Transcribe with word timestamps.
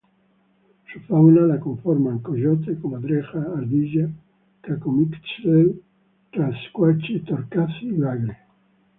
Su 0.91 0.99
fauna 1.01 1.41
la 1.41 1.59
conforman: 1.59 2.23
coyote, 2.23 2.73
comadreja, 2.79 3.37
ardilla, 3.57 4.07
cacomixtle, 4.63 5.59
tlacuache, 6.31 7.19
torcaz 7.19 7.69
y 7.83 7.91
bagre. 7.91 8.35